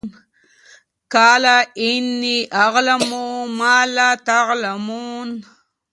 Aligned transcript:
قَالَ 1.11 1.45
إِنِّىٓ 1.77 2.47
أَعْلَمُ 2.53 3.13
مَا 3.57 3.85
لَا 3.85 4.15
تَعْلَمُونَ 4.15 5.41